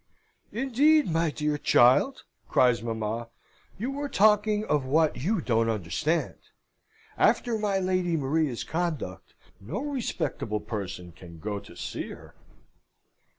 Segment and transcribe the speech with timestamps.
[0.51, 3.29] "Indeed, my dear child," cries mamma,
[3.77, 6.39] "you are talking of what you don't understand.
[7.19, 12.33] After my Lady Maria's conduct, no respectable person can go to see her."